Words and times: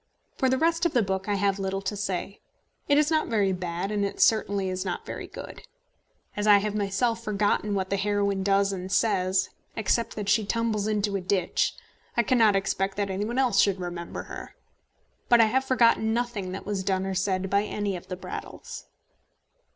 For 0.35 0.49
the 0.49 0.57
rest 0.57 0.83
of 0.87 0.93
the 0.93 1.03
book 1.03 1.29
I 1.29 1.35
have 1.35 1.59
little 1.59 1.83
to 1.83 1.95
say. 1.95 2.39
It 2.87 2.97
is 2.97 3.11
not 3.11 3.27
very 3.27 3.51
bad, 3.51 3.91
and 3.91 4.03
it 4.03 4.19
certainly 4.19 4.67
is 4.67 4.83
not 4.83 5.05
very 5.05 5.27
good. 5.27 5.61
As 6.35 6.47
I 6.47 6.57
have 6.57 6.73
myself 6.73 7.23
forgotten 7.23 7.75
what 7.75 7.91
the 7.91 7.97
heroine 7.97 8.41
does 8.41 8.73
and 8.73 8.91
says 8.91 9.51
except 9.75 10.15
that 10.15 10.27
she 10.27 10.43
tumbles 10.43 10.87
into 10.87 11.15
a 11.17 11.21
ditch 11.21 11.75
I 12.17 12.23
cannot 12.23 12.55
expect 12.55 12.97
that 12.97 13.11
any 13.11 13.25
one 13.25 13.37
else 13.37 13.59
should 13.59 13.79
remember 13.79 14.23
her. 14.23 14.55
But 15.29 15.39
I 15.39 15.45
have 15.45 15.65
forgotten 15.65 16.15
nothing 16.15 16.51
that 16.51 16.65
was 16.65 16.83
done 16.83 17.05
or 17.05 17.13
said 17.13 17.47
by 17.47 17.61
any 17.63 17.95
of 17.95 18.07
the 18.07 18.15
Brattles. 18.17 18.87